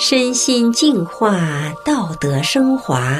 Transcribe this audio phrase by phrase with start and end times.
[0.00, 1.40] 身心净化，
[1.84, 3.18] 道德升华。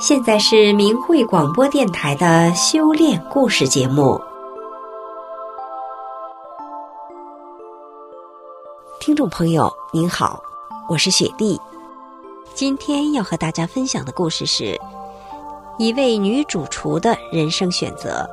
[0.00, 4.20] 现在是明慧广播电台的修炼故事节目。
[8.98, 10.42] 听众朋友，您好，
[10.88, 11.60] 我是雪莉。
[12.54, 14.76] 今天要和大家分享的故事是
[15.78, 18.28] 一位女主厨的人生选择。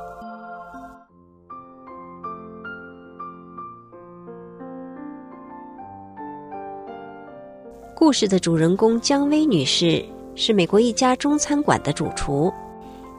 [8.12, 12.52] 故事的主人公姜薇女士是美国一家中餐馆的主厨，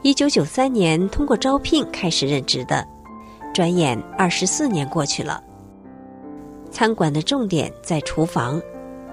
[0.04, 2.88] 一九九三年通过招聘开始任职的，
[3.56, 5.44] 转眼二十四年过去了。
[6.70, 8.62] 餐馆的重点在厨房，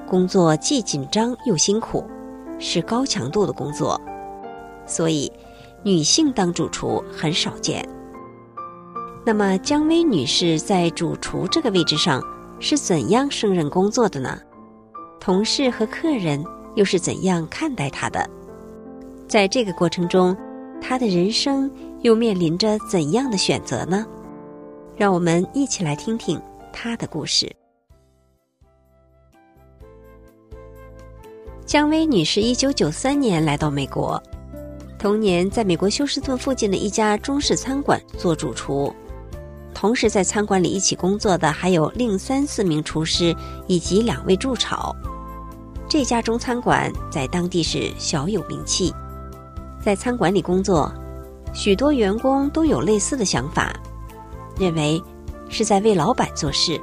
[0.06, 2.04] 工作既紧张又辛苦，
[2.58, 3.98] 是高强度的工作，
[4.84, 5.32] 所以
[5.82, 7.82] 女性当主厨很少见。
[9.24, 12.22] 那么姜薇女士在主厨这个位置上
[12.58, 14.38] 是怎样胜任工作的呢？
[15.20, 16.42] 同事和客人
[16.74, 18.28] 又是怎样看待他的？
[19.28, 20.34] 在这个过程中，
[20.80, 24.06] 他的人生又面临着怎样的选择呢？
[24.96, 26.40] 让我们一起来听听
[26.72, 27.54] 他的故事。
[31.66, 34.20] 姜薇女士一九九三年来到美国，
[34.98, 38.92] 同年在美国休斯顿附近的一家中式餐馆做主厨，
[39.72, 43.36] 同时在餐馆里一起工作的还有另三四名厨师
[43.68, 44.96] 以及两位助炒。
[45.90, 48.94] 这家中餐馆在当地是小有名气，
[49.82, 50.88] 在餐馆里工作，
[51.52, 53.74] 许多员工都有类似的想法，
[54.56, 55.02] 认为
[55.48, 56.80] 是在为老板做事，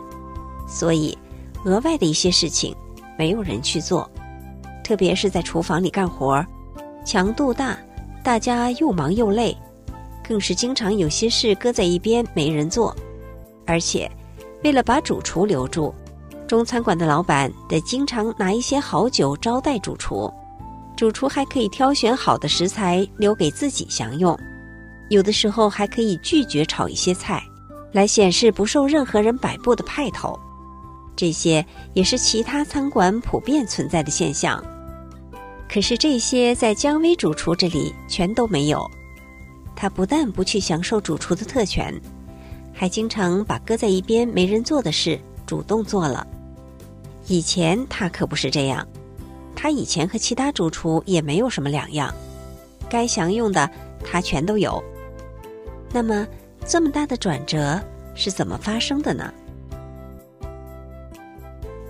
[0.67, 1.17] 所以
[1.63, 2.75] 额外的一些事情
[3.17, 4.11] 没有人去做，
[4.83, 6.45] 特别是在厨房里干活，
[7.05, 7.77] 强度大，
[8.21, 9.55] 大家又忙又累，
[10.21, 12.93] 更是经常有些事搁在一边没人做，
[13.65, 14.11] 而且
[14.65, 15.95] 为了把主厨留住。
[16.47, 20.33] 中餐馆的老板得经常拿一些好酒招待主厨，
[20.95, 24.37] 主厨还可以挑选好的食材留给自己享用，
[25.09, 27.43] 有的时候还可以拒绝炒一些菜，
[27.91, 30.39] 来显示不受任何人摆布的派头。
[31.17, 34.63] 这些也是其他餐馆普遍存在的现象。
[35.67, 38.89] 可是这些在姜薇主厨这里全都没有。
[39.75, 41.93] 他不但不去享受主厨的特权，
[42.73, 46.25] 还经常把搁在一边没人做的事主动做了。
[47.29, 48.87] 以前他可不是这样，
[49.53, 52.13] 他以前和其他主厨也没有什么两样，
[52.89, 53.69] 该享用的
[54.01, 54.81] 他全都有。
[55.91, 56.25] 那么，
[56.65, 57.77] 这么大的转折
[58.15, 59.33] 是怎么发生的呢？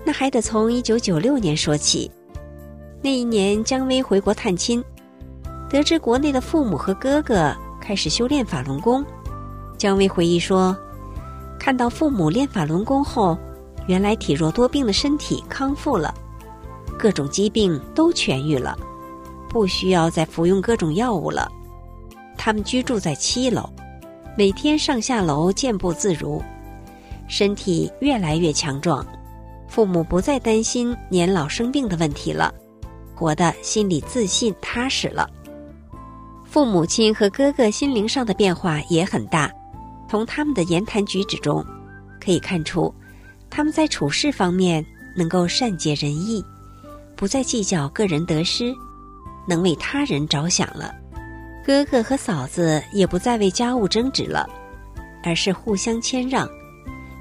[0.04, 2.10] 那还得从一九九六年说起。
[3.00, 4.82] 那一年，姜薇回国探亲，
[5.70, 9.04] 得知国内的父母和哥哥开始修炼法轮功。
[9.76, 10.76] 姜薇回忆说
[11.60, 13.38] ：“看到父母练法轮功后。”
[13.88, 16.14] 原来体弱多病的身体康复了，
[16.98, 18.78] 各种疾病都痊愈了，
[19.48, 21.50] 不需要再服用各种药物了。
[22.36, 23.68] 他们居住在七楼，
[24.36, 26.42] 每天上下楼健步自如，
[27.28, 29.04] 身体越来越强壮。
[29.66, 32.52] 父母不再担心年老生病的问题了，
[33.14, 35.28] 活得心里自信踏实了。
[36.44, 39.50] 父母亲和哥哥心灵上的变化也很大，
[40.10, 41.64] 从他们的言谈举止中
[42.20, 42.92] 可以看出。
[43.50, 44.84] 他们在处事方面
[45.16, 46.44] 能够善解人意，
[47.16, 48.72] 不再计较个人得失，
[49.48, 50.94] 能为他人着想了。
[51.66, 54.48] 哥哥和嫂子也不再为家务争执了，
[55.24, 56.48] 而是互相谦让，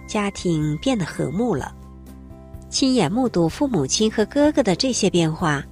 [0.07, 1.73] 家庭变得和睦了。
[2.69, 5.63] 亲眼目睹父母亲和哥哥的这些变化，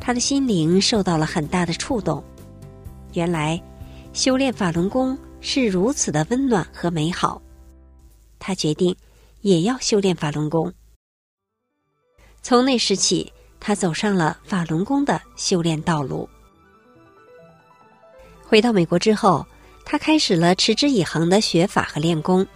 [0.00, 2.22] 他的心灵受到了很大的触动。
[3.12, 3.62] 原来，
[4.12, 7.40] 修炼法轮功是如此的温暖和美好。
[8.38, 8.96] 他决定。
[9.42, 10.72] 也要修炼法轮功。
[12.42, 16.28] 从那时起，他走上了法轮功的修炼道路。
[18.42, 19.46] 回到美国之后，
[19.84, 22.46] 他开始了持之以恒的学法和练功。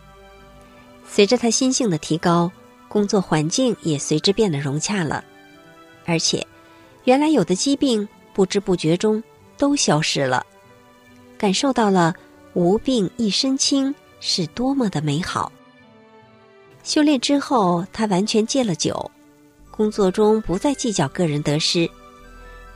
[1.09, 2.51] 随着他心性的提高，
[2.89, 5.25] 工作环境也随之变得融洽了，
[6.05, 6.45] 而且，
[7.05, 9.23] 原来有的疾病不知不觉中
[9.57, 10.45] 都消失了，
[11.39, 12.15] 感受到了
[12.55, 15.53] 无病一身轻是多么的美好。
[16.87, 19.11] 修炼之后，他完全戒了酒，
[19.73, 21.91] 工作中不再计较个人得失，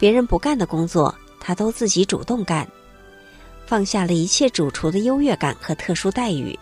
[0.01, 2.67] 别人不干的工作，他都自己主动干，
[3.67, 6.59] 放下了一切主厨的优越感和特殊待遇。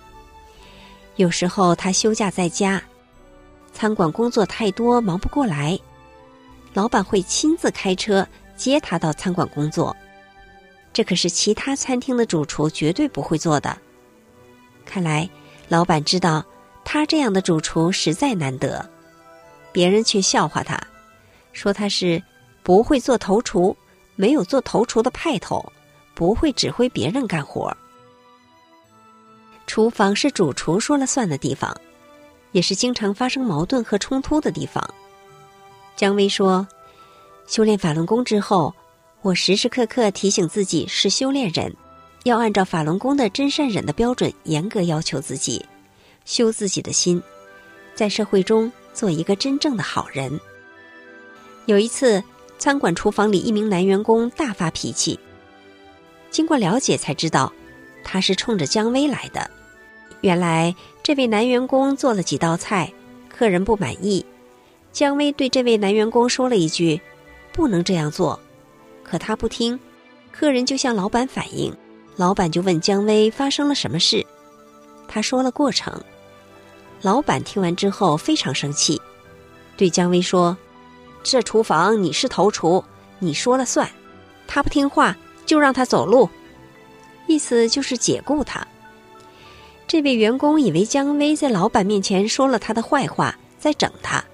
[1.16, 2.82] 有时候他休假在家，
[3.72, 5.78] 餐馆工作太多忙不过来，
[6.74, 8.28] 老板会亲自开车
[8.58, 9.96] 接他到餐馆工作，
[10.92, 13.74] 这可是其他餐厅的主厨绝对不会做的。
[14.84, 15.26] 看来
[15.66, 16.44] 老板知道。
[16.90, 18.88] 他这样的主厨实在难得，
[19.72, 20.80] 别人却笑话他，
[21.52, 22.22] 说他是
[22.62, 23.76] 不会做头厨，
[24.16, 25.62] 没有做头厨的派头，
[26.14, 27.76] 不会指挥别人干活。
[29.66, 31.78] 厨房是主厨说了算的地方，
[32.52, 34.82] 也是经常发生矛盾和冲突的地方。
[35.94, 36.66] 姜薇说
[37.46, 38.74] ：“修炼法轮功之后，
[39.20, 41.70] 我时时刻刻提醒自己是修炼人，
[42.24, 45.62] 要按照法轮功的真善忍的标准严格要求自己，
[46.28, 47.22] 修自己的心，
[47.94, 50.38] 在社会中做一个真正的好人。”
[51.64, 52.22] 有一次，
[52.58, 55.18] 餐馆厨房里一名男员工大发脾气，
[56.30, 57.50] 经过了解才知道，
[58.04, 59.50] 他是冲着姜薇来的。
[60.20, 62.92] 原来这位男员工做了几道菜，
[63.30, 64.24] 客人不满意。
[64.92, 67.00] 姜薇对这位男员工说了一句
[67.52, 68.38] ：“不能这样做。”
[69.02, 69.80] 可他不听。
[70.30, 71.74] 客人就向老板反映，
[72.16, 74.24] 老板就问姜薇发生了什么事。
[75.08, 75.98] 他说了过程。
[77.00, 79.00] 老板听完之后非常生气，
[79.76, 80.56] 对姜薇说
[81.22, 82.84] ：“这厨房你是头厨，
[83.18, 83.88] 你说了算。
[84.46, 85.16] 他不听话
[85.46, 86.28] 就让他走路。”
[87.28, 88.66] 意思就是解雇他。
[89.86, 94.24] 这位员工以为姜薇在老板面前说了他的坏话，在整他，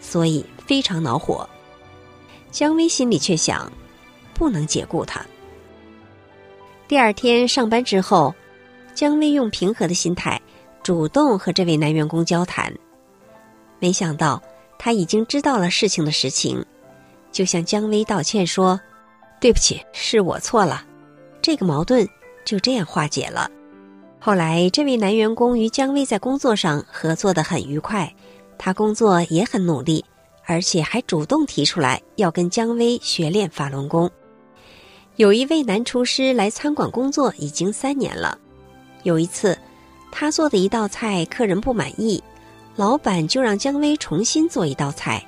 [0.00, 1.48] 所以非常恼火。
[2.50, 3.72] 姜薇心里却想，
[4.34, 5.24] 不能解雇他。
[6.86, 8.34] 第二天上班之后，
[8.94, 10.40] 姜薇用平和的心态，
[10.84, 12.72] 主动和这位男员工交谈。
[13.80, 14.40] 没想到
[14.78, 16.64] 他已经知道了事情的实情，
[17.32, 18.78] 就向姜薇道歉说
[19.40, 20.84] ：“对不起，是我错了。”
[21.40, 22.06] 这个矛盾
[22.44, 23.50] 就这样化解了。
[24.20, 28.14] 后来，这位男员工与姜薇在工作上合作的很愉快，
[28.58, 30.04] 他工作也很努力，
[30.44, 34.10] 而且还主动提出来要跟姜薇学练法轮功。
[35.16, 38.38] 有一位男厨师来餐馆工作已经三年了，
[39.02, 39.56] 有一次，
[40.16, 42.22] 他做的一道菜客人不满意，
[42.76, 45.20] 老板就让姜薇重新做一道菜，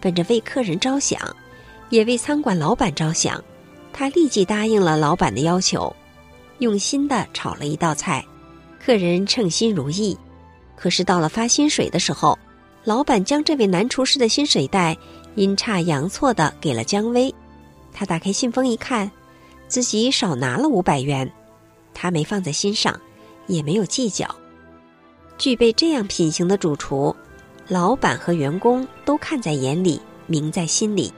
[0.00, 1.20] 本着为客人着想，
[1.90, 3.44] 也为餐馆老板着想，
[3.92, 5.94] 他立即答应了老板的要求。
[6.60, 8.24] 用心的炒了一道菜，
[8.82, 10.16] 客人称心如意。
[10.74, 12.38] 可是到了发薪水的时候，
[12.82, 14.96] 老板将这位男厨师的薪水袋
[15.34, 17.32] 阴差阳错的给了姜薇。
[17.92, 19.10] 他打开信封一看，
[19.68, 21.30] 自己少拿了五百元，
[21.92, 22.98] 他没放在心上，
[23.46, 24.28] 也没有计较。
[25.36, 27.14] 具备这样品行的主厨，
[27.68, 31.12] 老板和员工都看在眼里，明在心里。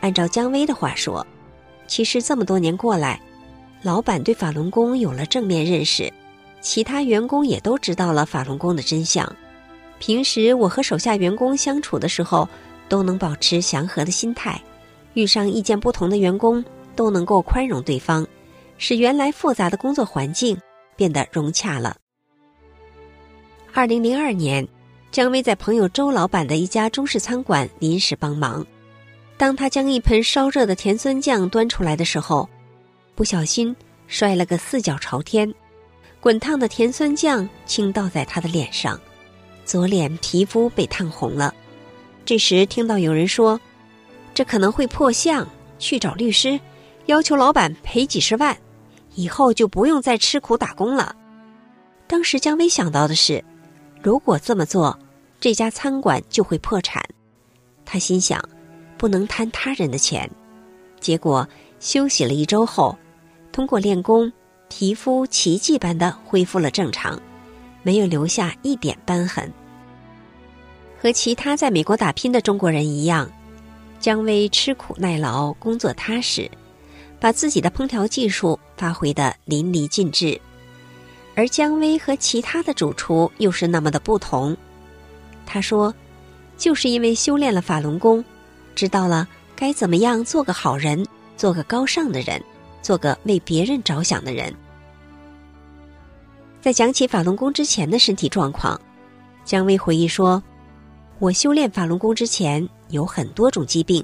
[0.00, 1.26] 按照姜薇的话说，
[1.86, 3.20] 其实这么多年过来。
[3.82, 6.12] 老板对法轮功有了正面认识，
[6.60, 9.32] 其他员工也都知道了法轮功的真相。
[10.00, 12.48] 平时我和手下员工相处的时候，
[12.88, 14.60] 都能保持祥和的心态，
[15.14, 16.64] 遇上意见不同的员工
[16.96, 18.26] 都能够宽容对方，
[18.78, 20.58] 使原来复杂的工作环境
[20.98, 21.96] 变得融洽了。
[23.72, 24.66] 二零零二年，
[25.12, 28.66] 姜薇在朋友周老板的一家中式餐馆临时帮忙，
[29.36, 32.48] 当他将一盆烧热的甜酸酱端出来的时候。
[33.14, 33.74] 不小心
[34.06, 35.52] 摔了个四脚朝天，
[36.20, 39.00] 滚烫的甜酸酱倾倒在他的脸上，
[39.64, 41.54] 左脸皮肤被烫红了。
[42.24, 43.60] 这时听到有人说
[44.34, 45.48] ：“这可能会破相，
[45.78, 46.58] 去找律师，
[47.06, 48.56] 要求老板赔几十万，
[49.18, 51.16] 以后就不用再吃苦打工了。”
[52.06, 53.44] 当时姜薇想到的是，
[54.00, 54.96] 如果这么做，
[55.40, 57.02] 这家餐馆就会破产。
[57.84, 58.40] 他心想，
[58.96, 60.30] 不能贪他人的钱。
[61.00, 61.46] 结果
[61.80, 62.96] 休息了一周后。
[63.50, 64.32] 通过练功，
[64.68, 67.20] 皮肤奇迹般的恢复了正常，
[67.82, 69.52] 没有留下一点斑痕。
[71.00, 73.28] 和其他在美国打拼的中国人一样，
[73.98, 76.48] 姜薇吃苦耐劳，工作踏实，
[77.20, 80.40] 把自己的烹调技术发挥的淋漓尽致。
[81.34, 84.56] 而姜薇和其他的主厨又是那么的不同。
[85.46, 85.94] 他说
[86.56, 88.24] ：“就是因为修炼了法轮功，
[88.74, 91.06] 知道了该怎么样做个好人，
[91.36, 92.42] 做个高尚的人。”
[92.80, 94.54] 做个为别人着想的人。
[96.62, 98.80] 在讲起法轮功之前的身体状况，
[99.44, 100.42] 姜薇回忆说
[101.18, 104.02] ：“我修炼法轮功之前有很多种疾病，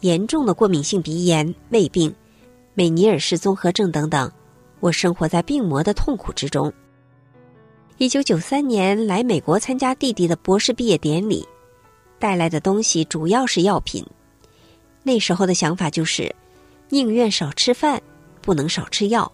[0.00, 2.12] 严重的过敏性鼻炎、胃病、
[2.78, 4.30] 美尼尔氏综合症等等，
[4.78, 6.72] 我生活在病魔的痛苦之中。
[7.96, 11.44] 一九九三年来美国参加弟弟的博士毕业典礼，
[12.20, 14.06] 带来的东西主要是药品。
[15.02, 16.32] 那时候的想法就是。”
[16.88, 18.00] 宁愿少吃饭，
[18.40, 19.30] 不能少吃药，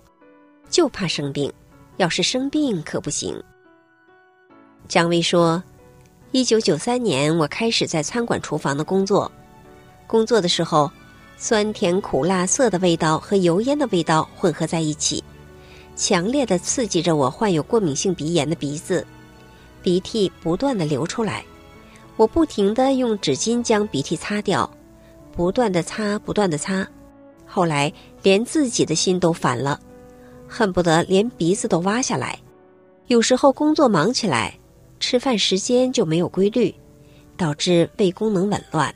[0.70, 1.52] 就怕生病。
[1.98, 3.38] 要是生病可不行。
[4.88, 5.62] 姜薇说
[6.32, 9.30] ：“一九九三年，我开始在餐馆厨房的工作。
[10.06, 10.90] 工作的时候，
[11.36, 15.22] 酸甜苦辣涩的味道和油烟的味道混合在一起，
[15.94, 19.06] 强烈的刺激着我患有过敏性鼻炎的鼻子，
[19.82, 21.44] 鼻涕不断的流出来。
[22.16, 24.70] 我不停的用纸巾将鼻涕擦掉，
[25.32, 26.86] 不断的擦，不断的擦，
[27.44, 29.80] 后来连自己的心都烦了，
[30.48, 32.38] 恨不得连鼻子都挖下来。
[33.08, 34.56] 有时候工作忙起来，
[35.00, 36.74] 吃饭时间就没有规律，
[37.36, 38.94] 导致胃功能紊乱。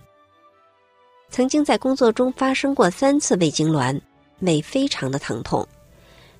[1.30, 4.00] 曾经在工作中发生过三次胃痉挛，
[4.40, 5.66] 胃非常的疼痛，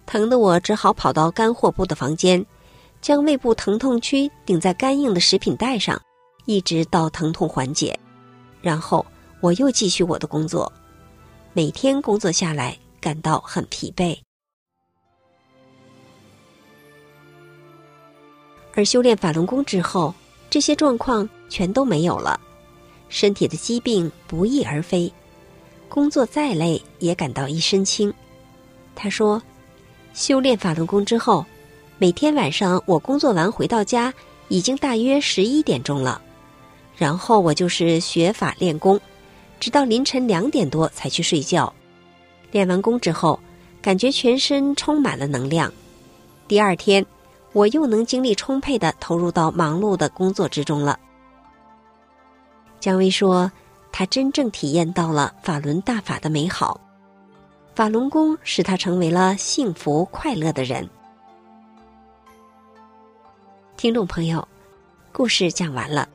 [0.07, 2.45] 疼得我只好跑到干货部的房间，
[3.01, 6.01] 将胃部疼痛区顶在干硬的食品袋上。
[6.47, 7.99] 一直到疼痛缓解，
[8.63, 9.05] 然后
[9.43, 10.73] 我又继续我的工作。
[11.53, 14.19] 每天工作下来，感到很疲惫。
[18.75, 20.15] 而修炼法轮功之后，
[20.49, 22.41] 这些状况全都没有了，
[23.09, 25.13] 身体的疾病不翼而飞，
[25.89, 28.13] 工作再累也感到一身轻。
[28.95, 29.43] 他说
[30.13, 31.45] ：“修炼法轮功之后，
[31.99, 34.13] 每天晚上我工作完回到家，
[34.49, 36.21] 已经大约十一点钟了。”
[36.97, 39.01] 然后我就是学法练功，
[39.61, 41.73] 直到凌晨两点多才去睡觉。
[42.51, 43.39] 练完功之后，
[43.81, 45.73] 感觉全身充满了能量。
[46.49, 47.07] 第二天，
[47.53, 50.99] 我又能精力充沛的投入到忙碌的工作之中了。
[52.81, 53.51] 姜薇说
[53.91, 56.81] ：“他真正体验到了法轮大法的美好，
[57.75, 60.89] 法轮功使他成为了幸福快乐的人。”
[63.77, 64.47] 听众朋友，
[65.13, 66.09] 故事讲完了。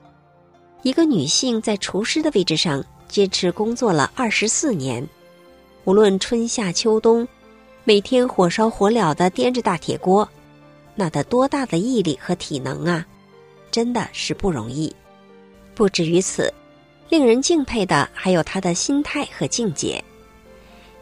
[0.83, 5.05] 一个女性在厨师的位置上坚持工作了二十四年，
[5.85, 7.27] 无论春夏秋冬，
[7.83, 10.27] 每天火烧火燎的掂着大铁锅，
[10.95, 13.05] 那得多大的毅力和体能啊！
[13.71, 14.93] 真的是不容易。
[15.75, 16.53] 不止于此，
[17.09, 20.03] 令人敬佩的还有他的心态和境界。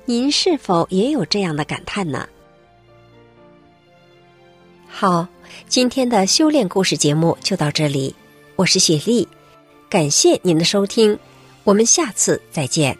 [0.06, 2.28] 您是否也有这样的感叹呢？
[4.88, 5.28] 好，
[5.68, 8.14] 今天的修炼故事节目就到这里，
[8.56, 9.28] 我是雪莉。
[9.90, 11.18] 感谢您的收听，
[11.64, 12.98] 我们下次再见。